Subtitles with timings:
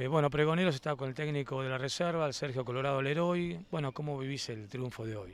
[0.00, 3.58] Eh, bueno, Pregoneros está con el técnico de la reserva, el Sergio Colorado Leroy.
[3.68, 5.32] Bueno, ¿cómo vivís el triunfo de hoy?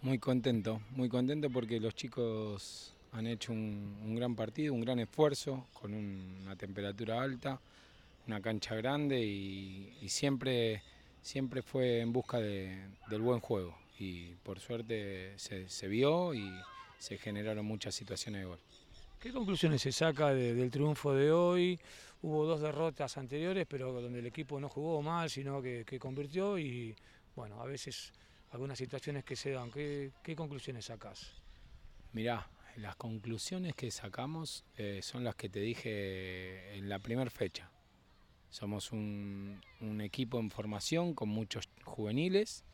[0.00, 5.68] Muy contento, muy contento porque los chicos han hecho un, gran partido, un gran esfuerzo,
[5.74, 7.60] con una temperatura alta,
[8.26, 10.82] una cancha grande y, siempre,
[11.22, 13.78] siempre fue en busca del buen juego.
[13.96, 16.50] Y por suerte se, vio y
[16.98, 18.58] se generaron muchas situaciones de gol.
[19.22, 21.78] ¿Qué conclusiones se saca del triunfo de hoy?
[22.22, 26.96] Hubo dos derrotas anteriores, pero donde el equipo no jugó mal, sino que, convirtió y
[27.36, 28.12] bueno, a veces
[28.50, 29.70] algunas situaciones que se dan.
[29.70, 31.40] ¿Qué, conclusiones sacas?
[32.12, 37.70] Mirá, las conclusiones que sacamos eh, son las que te dije en la primera fecha.
[38.50, 39.60] Somos un,
[40.00, 42.64] equipo en formación con muchos juveniles,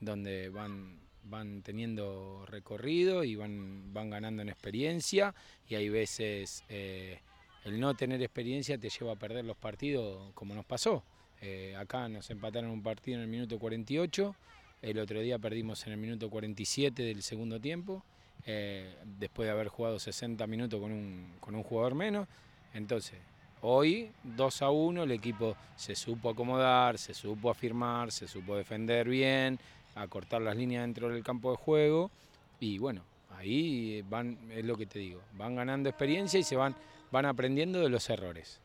[0.00, 5.34] donde van van teniendo recorrido y van, van ganando en experiencia
[5.68, 7.18] y hay veces eh,
[7.64, 11.02] el no tener experiencia te lleva a perder los partidos como nos pasó.
[11.40, 14.34] Eh, acá nos empataron un partido en el minuto 48,
[14.82, 18.04] el otro día perdimos en el minuto 47 del segundo tiempo,
[18.46, 22.28] eh, después de haber jugado 60 minutos con un, con un jugador menos.
[22.74, 23.18] Entonces,
[23.60, 29.08] hoy 2 a 1 el equipo se supo acomodar, se supo afirmar, se supo defender
[29.08, 29.58] bien,
[29.94, 32.10] a cortar las líneas dentro del campo de juego
[32.60, 33.02] y bueno,
[33.36, 36.74] ahí van, es lo que te digo, van ganando experiencia y se van,
[37.10, 38.60] van aprendiendo de los errores.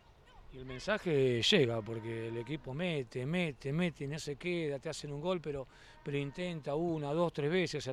[0.53, 5.11] Y el mensaje llega porque el equipo mete, mete, mete, no se queda, te hacen
[5.11, 5.67] un gol, pero,
[6.03, 7.89] pero intenta una, dos, tres veces.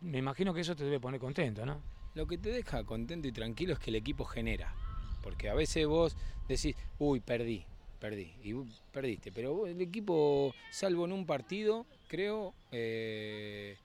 [0.00, 1.82] me imagino que eso te debe poner contento, ¿no?
[2.14, 4.74] Lo que te deja contento y tranquilo es que el equipo genera.
[5.22, 6.16] Porque a veces vos
[6.48, 7.64] decís, uy, perdí,
[8.00, 8.54] perdí, y
[8.90, 9.30] perdiste.
[9.30, 13.76] Pero el equipo, salvo en un partido, creo, eh,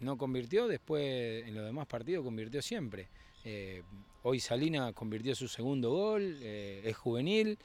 [0.00, 3.08] no convirtió, después en los demás partidos convirtió siempre.
[3.44, 3.82] Eh,
[4.22, 7.58] hoy Salina convirtió su segundo gol, eh, es juvenil,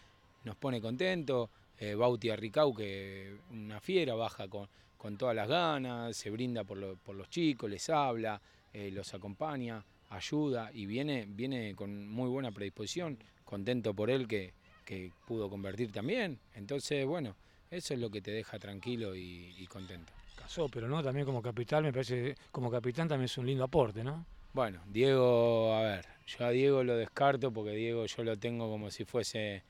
[0.43, 1.51] nos pone contento.
[1.97, 7.15] Bauti Ricau, que una fiera, baja con, con todas las ganas, se brinda por, por
[7.15, 8.41] los chicos, les habla,
[8.73, 14.51] los acompaña, ayuda y viene, viene con muy buena predisposición, contento por él que,
[14.89, 16.39] que pudo convertir también.
[16.55, 17.35] Entonces, bueno,
[17.69, 20.11] eso es lo que te deja tranquilo y, contento.
[20.35, 24.03] Casó, pero no, también como capitán, me parece, como capitán también es un lindo aporte,
[24.03, 24.25] ¿no?
[24.51, 28.89] Bueno, Diego, a ver, yo a Diego lo descarto porque Diego yo lo tengo como
[28.89, 29.61] si fuese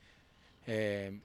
[0.66, 1.20] eh,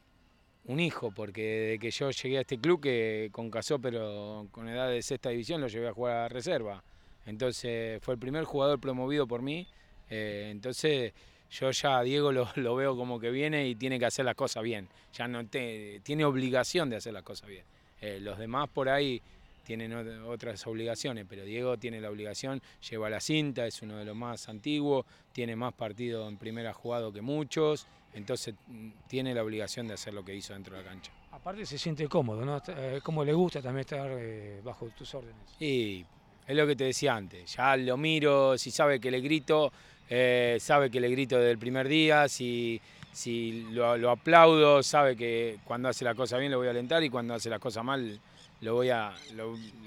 [0.65, 4.67] un hijo, porque desde que yo llegué a este club, que con Casó, pero con
[4.67, 6.83] edad de sexta división, lo llevé a jugar a reserva.
[7.25, 9.65] Entonces fue el primer jugador promovido por mí.
[10.09, 11.13] Eh, entonces
[11.51, 14.63] yo ya a Diego lo, veo como que viene y tiene que hacer las cosas
[14.63, 14.87] bien.
[15.13, 17.65] Ya no tiene obligación de hacer las cosas bien.
[18.01, 19.21] Eh, los demás por ahí
[19.63, 19.93] tienen
[20.27, 24.47] otras obligaciones, pero Diego tiene la obligación, lleva la cinta, es uno de los más
[24.47, 29.95] antiguos, tiene más partidos en primera jugado que muchos, entonces mm, tiene la obligación de
[29.95, 31.11] hacer lo que hizo dentro de la cancha.
[31.31, 32.61] Aparte se siente cómodo, ¿no?
[32.67, 35.55] Eh, como le gusta también estar eh, bajo tus órdenes.
[35.59, 36.05] Y
[36.47, 39.71] es lo que te decía antes, ya lo miro, si sabe que le grito,
[40.09, 42.79] eh, sabe que le grito desde el primer día, si,
[43.11, 47.09] si lo, aplaudo, sabe que cuando hace la cosa bien lo voy a alentar y
[47.09, 48.19] cuando hace la cosa mal
[48.61, 49.13] lo voy a,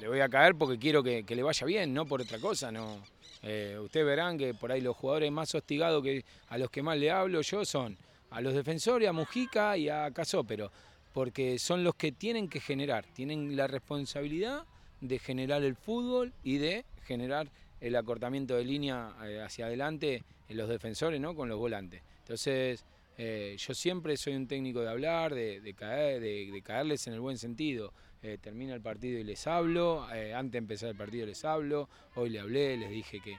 [0.01, 2.71] le voy a caer porque quiero que, le vaya bien, no por otra cosa.
[2.73, 2.99] no
[3.43, 6.99] eh, Ustedes verán que por ahí los jugadores más hostigados que a los que más
[6.99, 7.97] le hablo yo son
[8.31, 10.71] a los defensores, a Mujica y a Casó, pero
[11.13, 14.65] porque son los que tienen que generar, tienen la responsabilidad
[15.01, 17.49] de generar el fútbol y de generar
[17.81, 21.35] el acortamiento de línea eh, hacia adelante en los defensores, ¿no?
[21.35, 22.03] Con los volantes.
[22.21, 22.85] Entonces,
[23.17, 27.39] eh, yo siempre soy un técnico de hablar, de, caer, de, caerles en el buen
[27.39, 27.93] sentido.
[28.23, 32.31] Eh, termina el partido y les hablo, antes de empezar el partido les hablo, hoy
[32.31, 33.37] le hablé, les dije que,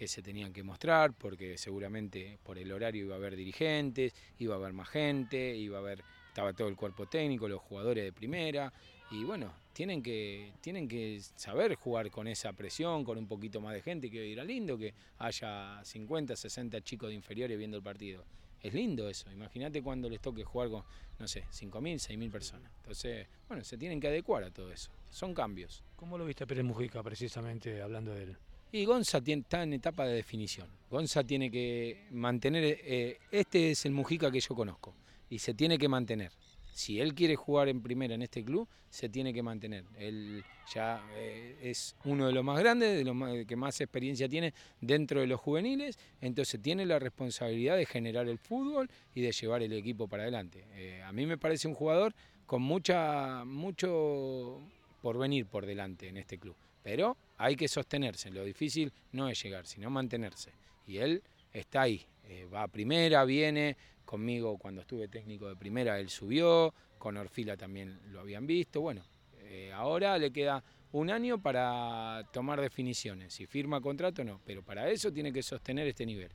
[0.00, 4.54] que se tenían que mostrar, porque seguramente por el horario iba a haber dirigentes, iba
[4.54, 8.12] a haber más gente, iba a haber, estaba todo el cuerpo técnico, los jugadores de
[8.12, 8.72] primera,
[9.10, 13.74] y bueno, tienen que, tienen que saber jugar con esa presión, con un poquito más
[13.74, 18.24] de gente, que irá lindo que haya 50, 60 chicos de inferiores viendo el partido.
[18.62, 20.84] Es lindo eso, imagínate cuando les toque jugar con,
[21.18, 22.70] no sé, 5.000, 6.000 personas.
[22.76, 24.90] Entonces, bueno, se tienen que adecuar a todo eso.
[25.10, 25.82] Son cambios.
[25.96, 28.36] ¿Cómo lo viste a Pérez Mujica, precisamente hablando de él?
[28.72, 30.68] Y Gonza está en etapa de definición.
[30.88, 34.94] Gonza tiene que mantener, eh, este es el Mujica que yo conozco,
[35.28, 36.30] y se tiene que mantener
[36.72, 39.84] si él quiere jugar en primera en este club, se tiene que mantener.
[39.98, 40.44] Él
[40.74, 45.20] ya eh, es uno de los más grandes, de los que más experiencia tiene dentro
[45.20, 49.72] de los juveniles, entonces tiene la responsabilidad de generar el fútbol y de llevar el
[49.72, 50.64] equipo para adelante.
[50.74, 52.14] Eh, a mí me parece un jugador
[52.46, 54.60] con mucha, mucho
[55.02, 58.30] por venir por delante en este club, pero hay que sostenerse.
[58.30, 60.50] Lo difícil no es llegar, sino mantenerse.
[60.86, 63.76] Y él está ahí, eh, va a primera, viene
[64.10, 69.04] conmigo cuando estuve técnico de primera, él subió, con Orfila también lo habían visto, bueno,
[69.44, 74.90] eh, ahora le queda un año para tomar definiciones, si firma contrato no, pero para
[74.90, 76.32] eso tiene que sostener este nivel.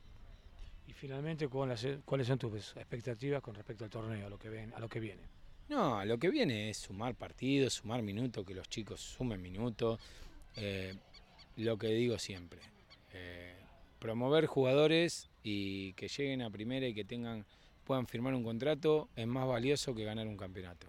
[0.88, 4.80] Y finalmente, ¿cuáles son tus expectativas con respecto al torneo, a lo que, ven, a
[4.80, 5.24] lo que viene?
[5.68, 10.00] No, a lo que viene es sumar partidos, sumar minutos, que los chicos sumen minutos.
[10.56, 10.94] Eh,
[11.58, 12.62] lo que digo siempre,
[13.12, 13.56] eh,
[14.00, 17.46] promover jugadores y que lleguen a primera y que tengan
[17.86, 20.88] puedan firmar un contrato es más valioso que ganar un campeonato.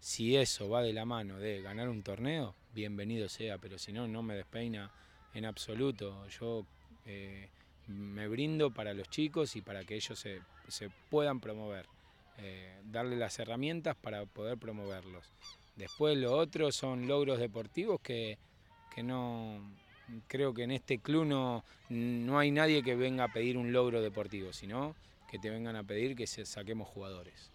[0.00, 4.08] Si eso va de la mano de ganar un torneo, bienvenido sea, pero si no,
[4.08, 4.90] no me despeina
[5.34, 6.26] en absoluto.
[6.28, 6.64] Yo
[7.04, 7.48] eh,
[7.86, 11.86] me brindo para los chicos y para que ellos se, puedan promover,
[12.38, 15.26] eh, darle las herramientas para poder promoverlos.
[15.76, 18.38] Después lo otro son logros deportivos que,
[18.94, 19.60] que no,
[20.26, 24.00] creo que en este club no, no hay nadie que venga a pedir un logro
[24.00, 24.94] deportivo, sino
[25.28, 27.52] que te vengan a pedir que saquemos jugadores.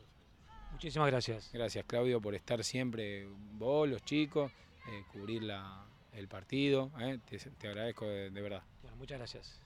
[0.71, 1.51] Muchísimas gracias.
[1.53, 4.51] Gracias Claudio por estar siempre, vos, los chicos,
[4.87, 6.91] eh, cubrir la, el partido.
[6.99, 7.19] Eh,
[7.59, 8.63] te, agradezco de, verdad.
[8.81, 9.61] Bueno, muchas gracias.